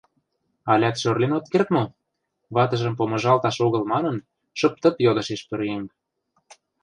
Алят 0.73 0.95
шӧрлен 1.01 1.33
от 1.37 1.45
керт 1.51 1.67
мо?— 1.75 1.83
ватыжым 2.55 2.93
помыжалташ 2.99 3.57
огыл 3.65 3.83
манын, 3.91 4.17
шып-тып 4.59 4.95
йодыштеш 5.05 5.41
пӧръеҥ. 5.47 5.83